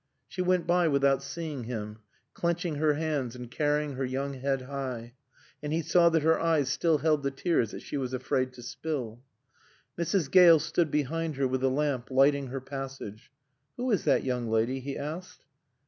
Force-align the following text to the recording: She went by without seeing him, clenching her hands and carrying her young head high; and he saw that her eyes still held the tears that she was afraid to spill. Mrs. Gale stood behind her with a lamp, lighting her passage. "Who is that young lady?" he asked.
She 0.27 0.41
went 0.41 0.65
by 0.65 0.87
without 0.87 1.21
seeing 1.21 1.65
him, 1.65 1.99
clenching 2.33 2.77
her 2.77 2.95
hands 2.95 3.35
and 3.35 3.51
carrying 3.51 3.93
her 3.93 4.03
young 4.03 4.33
head 4.33 4.63
high; 4.63 5.13
and 5.61 5.71
he 5.71 5.83
saw 5.83 6.09
that 6.09 6.23
her 6.23 6.39
eyes 6.39 6.69
still 6.69 6.97
held 6.97 7.21
the 7.21 7.29
tears 7.29 7.69
that 7.69 7.83
she 7.83 7.97
was 7.97 8.11
afraid 8.11 8.51
to 8.53 8.63
spill. 8.63 9.21
Mrs. 9.99 10.31
Gale 10.31 10.57
stood 10.57 10.89
behind 10.89 11.35
her 11.35 11.47
with 11.47 11.63
a 11.63 11.69
lamp, 11.69 12.09
lighting 12.09 12.47
her 12.47 12.59
passage. 12.59 13.29
"Who 13.77 13.91
is 13.91 14.03
that 14.05 14.23
young 14.23 14.49
lady?" 14.49 14.79
he 14.79 14.97
asked. 14.97 15.45